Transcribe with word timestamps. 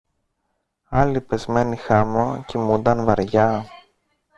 Άλλοι, 0.89 1.21
πεσμένοι 1.21 1.75
χάμω, 1.75 2.43
κοιμούνταν 2.47 3.03
βαριά 3.05 3.65